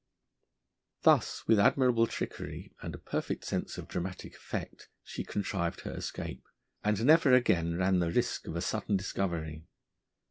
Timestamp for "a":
2.95-2.97, 8.55-8.61